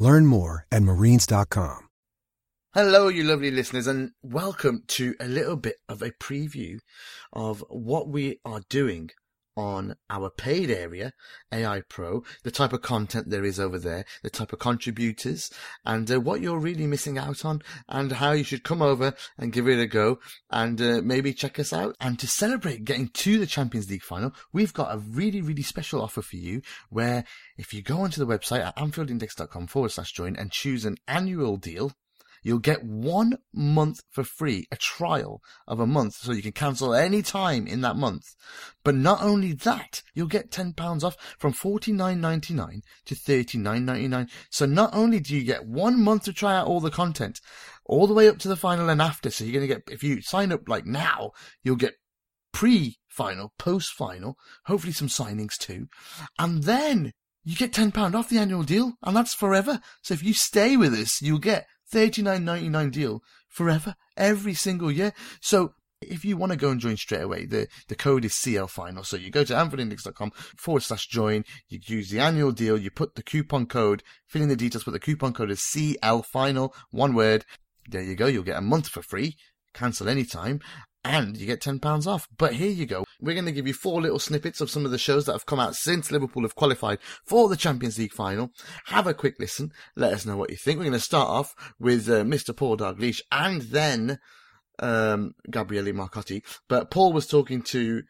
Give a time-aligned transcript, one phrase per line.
[0.00, 1.86] Learn more at marines.com.
[2.72, 6.78] Hello, you lovely listeners, and welcome to a little bit of a preview
[7.32, 9.10] of what we are doing
[9.60, 11.12] on our paid area,
[11.52, 15.50] AI Pro, the type of content there is over there, the type of contributors,
[15.84, 19.52] and uh, what you're really missing out on, and how you should come over and
[19.52, 20.18] give it a go,
[20.50, 21.94] and uh, maybe check us out.
[22.00, 26.00] And to celebrate getting to the Champions League final, we've got a really, really special
[26.00, 27.24] offer for you, where
[27.58, 31.58] if you go onto the website at anfieldindex.com forward slash join and choose an annual
[31.58, 31.92] deal,
[32.42, 36.94] You'll get one month for free, a trial of a month, so you can cancel
[36.94, 38.34] any time in that month.
[38.82, 44.30] But not only that, you'll get £10 off from $49.99 to $39.99.
[44.50, 47.40] So not only do you get one month to try out all the content,
[47.84, 50.02] all the way up to the final and after, so you're going to get, if
[50.02, 51.94] you sign up like now, you'll get
[52.52, 55.88] pre-final, post-final, hopefully some signings too.
[56.38, 57.12] And then
[57.44, 59.80] you get £10 off the annual deal, and that's forever.
[60.02, 65.12] So if you stay with us, you'll get $39.99 deal forever, every single year.
[65.40, 68.68] So if you want to go and join straight away, the, the code is CL
[68.68, 69.04] final.
[69.04, 73.14] So you go to anfieldindex.com forward slash join, you use the annual deal, you put
[73.14, 77.14] the coupon code, fill in the details, but the coupon code is CL final, one
[77.14, 77.44] word.
[77.88, 78.26] There you go.
[78.26, 79.36] You'll get a month for free.
[79.74, 80.60] Cancel anytime
[81.04, 82.28] and you get £10 off.
[82.36, 83.04] But here you go.
[83.20, 85.46] We're going to give you four little snippets of some of the shows that have
[85.46, 88.50] come out since Liverpool have qualified for the Champions League final.
[88.86, 89.72] Have a quick listen.
[89.96, 90.78] Let us know what you think.
[90.78, 92.56] We're going to start off with uh, Mr.
[92.56, 94.18] Paul Dalglish and then
[94.78, 96.42] um, Gabriele Marcotti.
[96.68, 98.02] But Paul was talking to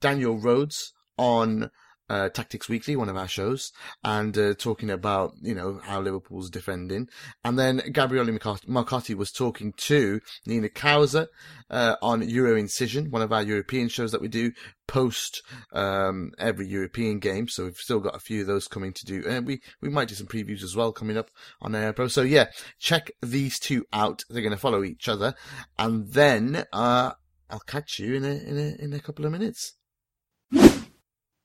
[0.00, 1.70] Daniel Rhodes on
[2.08, 6.50] uh, Tactics Weekly, one of our shows, and uh, talking about you know how Liverpool's
[6.50, 7.08] defending.
[7.44, 11.26] And then Gabriele Marcotti was talking to Nina Kauser
[11.70, 14.52] uh, on Euro Incision, one of our European shows that we do
[14.86, 15.42] post
[15.72, 17.48] um, every European game.
[17.48, 20.08] So we've still got a few of those coming to do, and we we might
[20.08, 21.30] do some previews as well coming up
[21.60, 22.08] on AI Pro.
[22.08, 22.46] So yeah,
[22.78, 24.24] check these two out.
[24.28, 25.34] They're going to follow each other,
[25.78, 27.12] and then uh,
[27.50, 29.74] I'll catch you in a in a in a couple of minutes.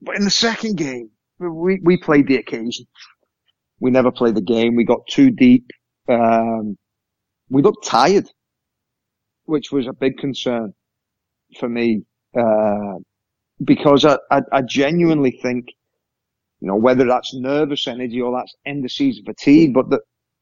[0.04, 1.10] But in the second game,
[1.40, 2.86] we, we played the occasion.
[3.80, 4.76] We never played the game.
[4.76, 5.66] We got too deep.
[6.10, 6.78] Um,
[7.50, 8.30] we looked tired,
[9.46, 10.74] which was a big concern
[11.58, 12.04] for me,
[12.38, 12.96] uh,
[13.64, 15.68] because I, I, I genuinely think,
[16.60, 20.00] you know, whether that's nervous energy or that's end of season fatigue, but the,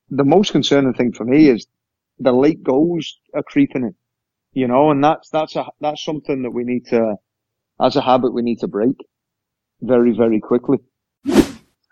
[0.09, 1.67] the most concerning thing for me is
[2.19, 3.95] the late goals are creeping in,
[4.53, 7.16] you know, and that's, that's a, that's something that we need to,
[7.79, 8.95] as a habit, we need to break
[9.81, 10.77] very, very quickly.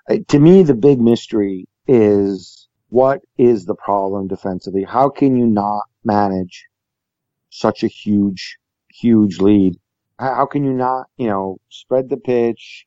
[0.09, 4.83] Uh, to me, the big mystery is what is the problem defensively?
[4.83, 6.66] How can you not manage
[7.50, 8.57] such a huge,
[8.89, 9.75] huge lead?
[10.19, 12.85] How can you not, you know, spread the pitch,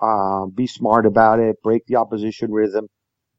[0.00, 2.88] uh, be smart about it, break the opposition rhythm,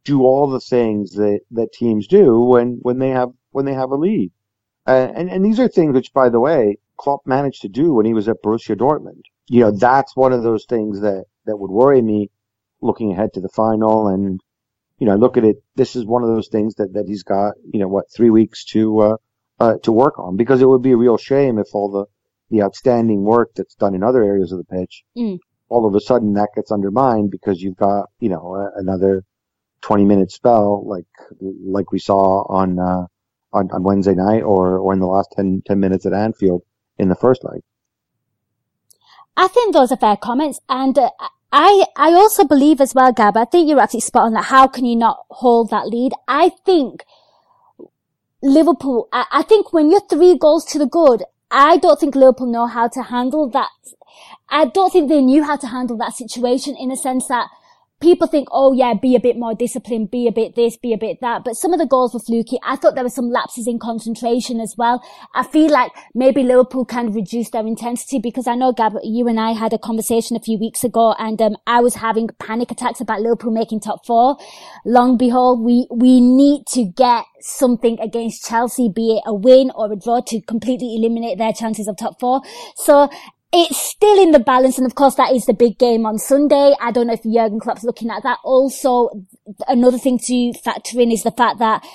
[0.06, 3.92] do all the things that, that teams do when, when they have, when they have
[3.92, 4.32] a lead?
[4.88, 8.06] Uh, and, and these are things which, by the way, Klopp managed to do when
[8.06, 11.72] he was at Borussia Dortmund you know, that's one of those things that, that would
[11.72, 12.30] worry me
[12.82, 14.08] looking ahead to the final.
[14.08, 14.40] And,
[15.00, 15.58] you know, look at it.
[15.76, 18.64] This is one of those things that, that he's got, you know, what, three weeks
[18.66, 19.16] to, uh,
[19.60, 22.06] uh, to work on because it would be a real shame if all the,
[22.50, 25.38] the outstanding work that's done in other areas of the pitch, mm.
[25.70, 29.24] all of a sudden that gets undermined because you've got, you know, another
[29.82, 31.06] 20 minute spell like,
[31.40, 33.06] like we saw on, uh,
[33.52, 36.62] on, on Wednesday night or, or in the last 10, 10 minutes at Anfield
[36.98, 37.62] in the first leg.
[39.36, 40.60] I think those are fair comments.
[40.70, 41.10] And uh,
[41.52, 44.46] I, I also believe as well, Gab, I think you're absolutely spot on that.
[44.46, 46.14] How can you not hold that lead?
[46.28, 47.04] I think
[48.42, 52.48] Liverpool, I, I think when you're three goals to the good, I don't think Liverpool
[52.48, 53.70] know how to handle that.
[54.50, 57.48] I don't think they knew how to handle that situation in a sense that
[58.04, 60.98] people think, oh yeah, be a bit more disciplined, be a bit this, be a
[60.98, 61.44] bit that.
[61.44, 62.60] But some of the goals were fluky.
[62.64, 65.02] I thought there were some lapses in concentration as well.
[65.34, 69.28] I feel like maybe Liverpool kind of reduced their intensity because I know, Gab, you
[69.28, 72.72] and I had a conversation a few weeks ago and um, I was having panic
[72.72, 74.38] attacks about Liverpool making top four.
[74.86, 79.92] Long behold, we, we need to get something against Chelsea, be it a win or
[79.92, 82.42] a draw to completely eliminate their chances of top four.
[82.76, 83.10] So
[83.54, 84.78] it's still in the balance.
[84.78, 86.74] And of course, that is the big game on Sunday.
[86.82, 88.40] I don't know if Jurgen Klopp's looking at that.
[88.44, 89.10] Also,
[89.68, 91.86] another thing to factor in is the fact that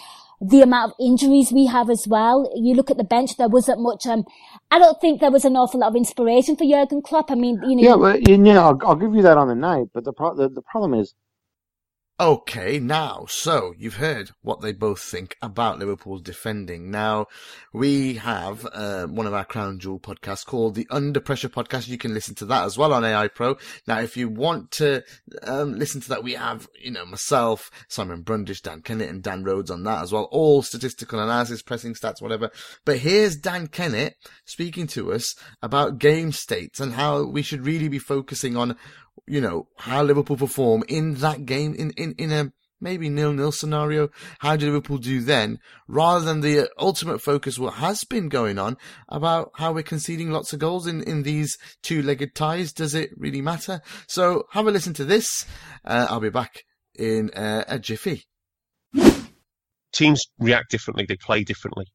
[0.40, 2.48] the amount of injuries we have as well.
[2.54, 4.24] You look at the bench, there wasn't much, um,
[4.70, 7.32] I don't think there was an awful lot of inspiration for Jurgen Klopp.
[7.32, 7.82] I mean, you know.
[7.82, 10.36] Yeah, but, you know, I'll, I'll give you that on the night, but the, pro-
[10.36, 11.14] the, the problem is
[12.20, 16.90] Okay, now, so you've heard what they both think about Liverpool defending.
[16.90, 17.28] Now,
[17.72, 21.86] we have uh, one of our crown jewel podcasts called the Under Pressure Podcast.
[21.86, 23.56] You can listen to that as well on AI Pro.
[23.86, 25.04] Now, if you want to
[25.44, 29.44] um, listen to that, we have, you know, myself, Simon Brundish, Dan Kennett, and Dan
[29.44, 30.24] Rhodes on that as well.
[30.32, 32.50] All statistical analysis, pressing stats, whatever.
[32.84, 37.88] But here's Dan Kennett speaking to us about game states and how we should really
[37.88, 38.76] be focusing on
[39.28, 44.08] you know, how Liverpool perform in that game, in, in, in a maybe nil-nil scenario.
[44.38, 45.58] How do Liverpool do then?
[45.86, 48.76] Rather than the ultimate focus, what has been going on
[49.08, 52.72] about how we're conceding lots of goals in, in these two-legged ties.
[52.72, 53.80] Does it really matter?
[54.06, 55.46] So have a listen to this.
[55.84, 56.62] Uh, I'll be back
[56.94, 58.24] in uh, a jiffy.
[59.92, 61.06] Teams react differently.
[61.08, 61.86] They play differently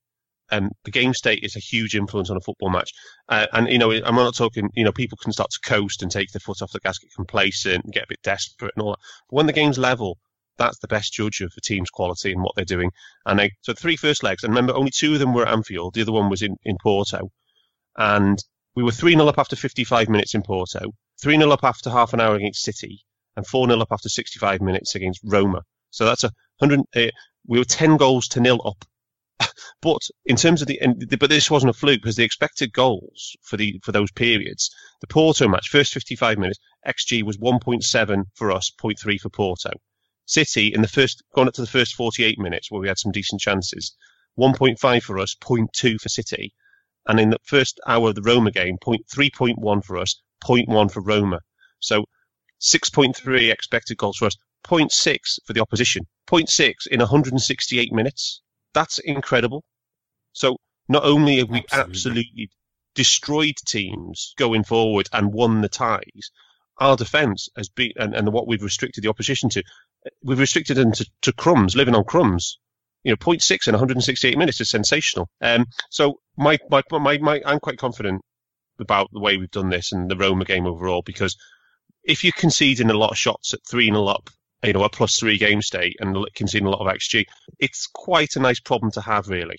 [0.51, 2.91] um, the game state is a huge influence on a football match.
[3.29, 6.11] Uh, and, you know, I'm not talking, you know, people can start to coast and
[6.11, 8.99] take their foot off the gas, get complacent, get a bit desperate and all that.
[9.29, 10.17] But when the game's level,
[10.57, 12.91] that's the best judge of the team's quality and what they're doing.
[13.25, 15.95] And they, so three first legs, and remember, only two of them were at Anfield,
[15.95, 17.31] the other one was in, in Porto.
[17.97, 18.37] And
[18.75, 22.13] we were 3 0 up after 55 minutes in Porto, 3 0 up after half
[22.13, 23.01] an hour against City,
[23.35, 25.61] and 4 0 up after 65 minutes against Roma.
[25.91, 26.81] So that's a 100.
[26.95, 27.11] Uh,
[27.45, 28.83] we were 10 goals to nil up
[29.81, 33.35] but in terms of the, the, but this wasn't a fluke because the expected goals
[33.41, 34.69] for the for those periods,
[35.01, 39.71] the Porto match, first 55 minutes, XG was 1.7 for us, 0.3 for Porto.
[40.25, 43.11] City in the first, going up to the first 48 minutes where we had some
[43.11, 43.93] decent chances,
[44.39, 46.53] 1.5 for us, 0.2 for City.
[47.07, 51.41] And in the first hour of the Roma game, 3.1 for us, 0.1 for Roma.
[51.79, 52.05] So
[52.61, 58.41] 6.3 expected goals for us, 0.6 for the opposition, 0.6 in 168 minutes.
[58.73, 59.63] That's incredible.
[60.33, 62.49] So not only have we absolutely, absolutely
[62.95, 66.31] destroyed teams going forward and won the ties,
[66.79, 69.63] our defence has been, and, and what we've restricted the opposition to,
[70.23, 72.57] we've restricted them to, to crumbs, living on crumbs.
[73.03, 75.29] You know, 0.6 in 168 minutes is sensational.
[75.41, 78.21] Um, so my, my, my, my, I'm quite confident
[78.79, 81.35] about the way we've done this and the Roma game overall because
[82.03, 84.29] if you're conceding a lot of shots at 3 0 up
[84.63, 87.25] you know, a plus three game state and conceding a lot of XG.
[87.59, 89.57] It's quite a nice problem to have, really,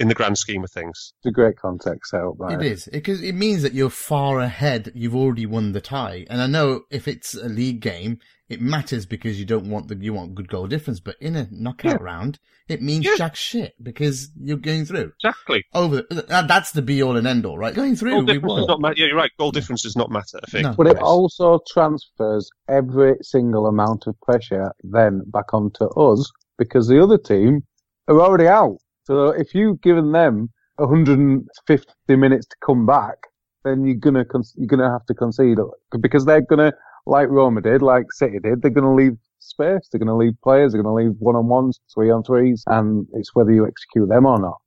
[0.00, 1.12] in the grand scheme of things.
[1.18, 4.90] It's a great context out It is because it means that you're far ahead.
[4.94, 8.18] You've already won the tie, and I know if it's a league game,
[8.48, 11.00] it matters because you don't want the you want good goal difference.
[11.00, 12.04] But in a knockout yeah.
[12.04, 13.14] round, it means yeah.
[13.16, 15.12] jack shit because you're going through.
[15.22, 15.64] Exactly.
[15.74, 17.74] Over that's the be all and end all, right?
[17.74, 18.96] Going through, goal difference does not matter.
[18.96, 19.30] Yeah, you're right.
[19.38, 20.40] Goal difference does not matter.
[20.42, 20.64] I think.
[20.64, 20.74] No.
[20.76, 27.02] But it also transfers every single amount of pressure then back onto us because the
[27.02, 27.64] other team
[28.08, 28.78] are already out.
[29.10, 33.16] So if you've given them 150 minutes to come back,
[33.64, 35.58] then you're gonna you're gonna have to concede
[36.00, 36.72] because they're gonna
[37.06, 39.88] like Roma did, like City did, they're to leave space.
[39.90, 40.72] They're to leave players.
[40.72, 44.26] They're to leave one on ones, three on threes, and it's whether you execute them
[44.26, 44.58] or not.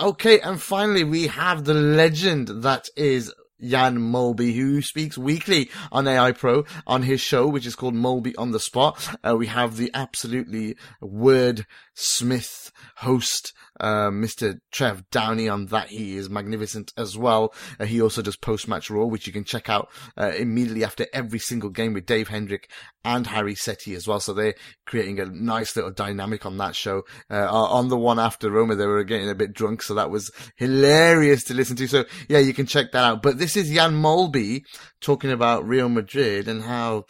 [0.00, 6.06] Okay, and finally we have the legend that is Jan Molby, who speaks weekly on
[6.06, 9.16] AI Pro on his show, which is called Molby on the Spot.
[9.26, 14.58] Uh, we have the absolutely word smith host uh, Mr.
[14.72, 15.88] Trev Downey on that.
[15.88, 17.54] He is magnificent as well.
[17.78, 21.38] Uh, he also does post-match Raw, which you can check out uh, immediately after every
[21.38, 22.70] single game with Dave Hendrick
[23.04, 24.20] and Harry Setti as well.
[24.20, 24.54] So they're
[24.86, 27.02] creating a nice little dynamic on that show.
[27.30, 30.30] Uh, on the one after Roma, they were getting a bit drunk, so that was
[30.56, 31.88] hilarious to listen to.
[31.88, 33.22] So yeah, you can check that out.
[33.22, 34.62] But this is Jan Molby
[35.00, 37.04] talking about Real Madrid and how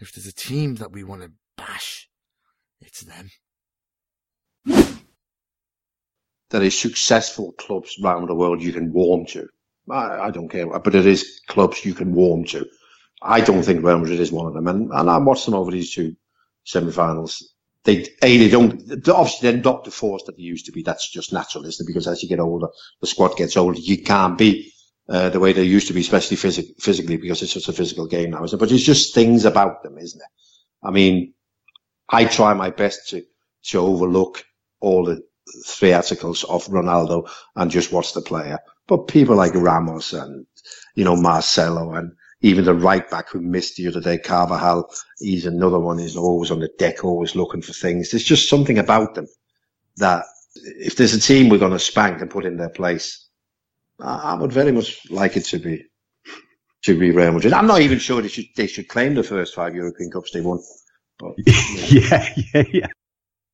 [0.00, 2.08] if there's a team that we want to bash,
[2.80, 3.30] it's them
[6.50, 9.48] there is successful clubs around the world you can warm to.
[9.90, 12.66] I, I, don't care, but it is clubs you can warm to.
[13.22, 15.70] I don't think Real Madrid is one of them, and, and I watched them over
[15.70, 16.14] these two
[16.64, 17.54] semi-finals.
[17.84, 20.82] They, a, they don't, obviously they're not the force that they used to be.
[20.82, 21.86] That's just natural, isn't it?
[21.86, 22.68] Because as you get older,
[23.00, 23.78] the squad gets older.
[23.78, 24.72] You can't be,
[25.08, 28.06] uh, the way they used to be, especially phys- physically, because it's such a physical
[28.06, 28.60] game now, isn't it?
[28.60, 30.86] But it's just things about them, isn't it?
[30.86, 31.32] I mean,
[32.08, 33.24] I try my best to,
[33.70, 34.44] to overlook
[34.80, 35.22] all the
[35.66, 38.58] theatricals of Ronaldo and just watch the player.
[38.86, 40.46] But people like Ramos and,
[40.94, 45.46] you know, Marcelo and even the right back who missed the other day, Carvajal, he's
[45.46, 45.98] another one.
[45.98, 48.10] He's always on the deck, always looking for things.
[48.10, 49.26] There's just something about them
[49.96, 50.24] that
[50.54, 53.28] if there's a team we're going to spank and put in their place,
[54.00, 55.84] I would very much like it to be
[56.84, 57.52] to be Real Madrid.
[57.52, 60.40] I'm not even sure they should they should claim the first five European Cups they
[60.40, 60.60] won.
[61.18, 61.34] But,
[61.90, 62.86] yeah, yeah, yeah.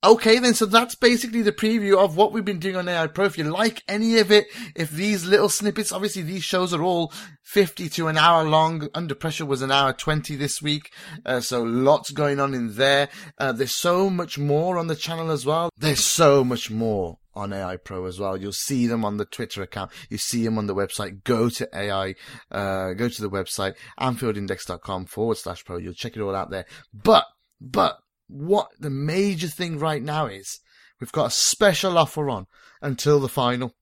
[0.05, 3.25] Okay, then, so that's basically the preview of what we've been doing on AI Pro.
[3.25, 7.11] If you like any of it, if these little snippets, obviously these shows are all
[7.45, 8.91] 50 to an hour long.
[8.95, 10.93] Under Pressure was an hour 20 this week.
[11.25, 13.09] Uh, so lots going on in there.
[13.39, 15.71] Uh, there's so much more on the channel as well.
[15.79, 18.37] There's so much more on AI Pro as well.
[18.37, 19.91] You'll see them on the Twitter account.
[20.11, 21.25] You see them on the website.
[21.25, 22.15] Go to AI,
[22.51, 25.79] uh, go to the website, AnfieldIndex.com forward slash pro.
[25.79, 26.67] You'll check it all out there.
[26.93, 27.25] But,
[27.59, 30.61] but, what the major thing right now is
[31.01, 32.47] we've got a special offer on
[32.81, 33.75] until the final.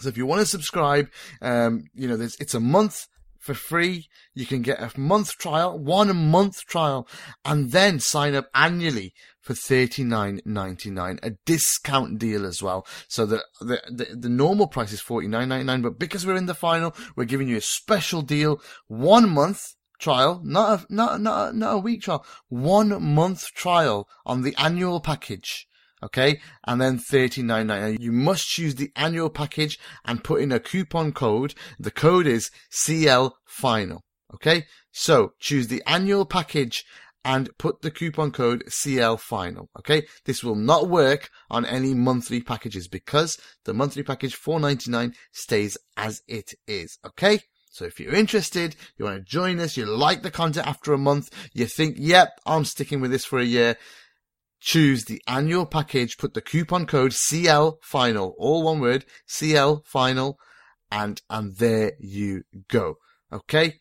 [0.00, 1.08] So if you want to subscribe,
[1.42, 3.06] um, you know, there's, it's a month
[3.38, 4.08] for free.
[4.34, 7.08] You can get a month trial, one month trial,
[7.44, 11.18] and then sign up annually for thirty nine ninety nine.
[11.22, 12.86] A discount deal as well.
[13.08, 16.36] So the, the the the normal price is forty nine ninety nine, but because we're
[16.36, 21.20] in the final, we're giving you a special deal, one month trial, not a, not,
[21.20, 25.68] not, not a week trial, one month trial on the annual package.
[26.02, 26.40] Okay.
[26.64, 28.02] And then thirty nine ninety.
[28.02, 31.54] You must choose the annual package and put in a coupon code.
[31.78, 34.04] The code is CL final.
[34.34, 34.66] Okay.
[34.92, 36.84] So choose the annual package
[37.24, 39.70] and put the coupon code CL final.
[39.78, 40.06] Okay.
[40.24, 46.22] This will not work on any monthly packages because the monthly package 499 stays as
[46.28, 46.98] it is.
[47.04, 47.40] Okay.
[47.70, 50.98] So if you're interested, you want to join us, you like the content after a
[50.98, 53.76] month, you think, yep, I'm sticking with this for a year,
[54.60, 60.38] choose the annual package, put the coupon code CL final, all one word, CL final,
[60.90, 62.96] and, and there you go.
[63.32, 63.74] Okay.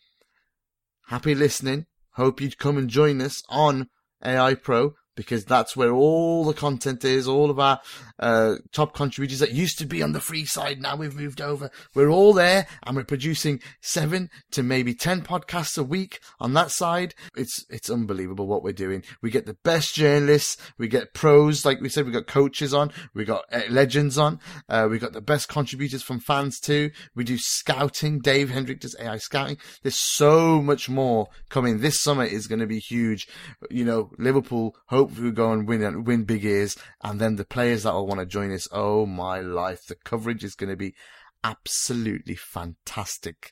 [1.08, 1.86] Happy listening.
[2.12, 3.88] Hope you'd come and join us on
[4.24, 7.82] AI Pro because that's where all the content is, all of our
[8.20, 10.80] uh, top contributors that used to be on the free side.
[10.80, 11.70] Now we've moved over.
[11.94, 16.72] We're all there and we're producing seven to maybe 10 podcasts a week on that
[16.72, 17.16] side.
[17.36, 19.04] It's, it's unbelievable what we're doing.
[19.22, 20.56] We get the best journalists.
[20.78, 21.66] We get pros.
[21.66, 22.92] Like we said, we got coaches on.
[23.14, 24.40] We got uh, legends on.
[24.70, 26.92] Uh, we got the best contributors from fans too.
[27.16, 28.20] We do scouting.
[28.20, 29.58] Dave Hendrick does AI scouting.
[29.82, 31.80] There's so much more coming.
[31.80, 33.28] This summer is going to be huge.
[33.72, 37.84] You know, Liverpool hope we go and win win big ears, and then the players
[37.84, 38.68] that will want to join us.
[38.72, 40.96] Oh my life, the coverage is going to be
[41.44, 43.52] absolutely fantastic.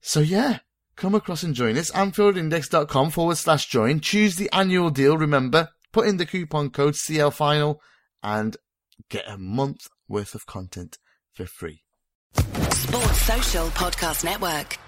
[0.00, 0.58] So yeah,
[0.96, 1.90] come across and join us.
[1.92, 4.00] AnfieldIndex.com forward slash join.
[4.00, 5.16] Choose the annual deal.
[5.16, 7.80] Remember, put in the coupon code CL Final
[8.22, 8.56] and
[9.08, 10.98] get a month worth of content
[11.32, 11.82] for free.
[12.34, 14.78] Sports Social Podcast Network.